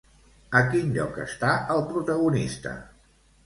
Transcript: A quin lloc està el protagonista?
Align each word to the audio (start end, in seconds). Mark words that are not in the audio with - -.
A 0.59 0.61
quin 0.71 0.89
lloc 0.95 1.21
està 1.25 1.53
el 1.77 1.87
protagonista? 1.93 2.77